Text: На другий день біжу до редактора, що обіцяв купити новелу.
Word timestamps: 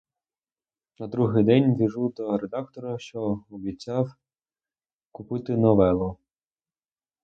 На 0.99 1.07
другий 1.07 1.43
день 1.43 1.75
біжу 1.75 2.13
до 2.17 2.37
редактора, 2.37 2.99
що 2.99 3.39
обіцяв 3.49 4.09
купити 5.11 5.57
новелу. 5.57 6.17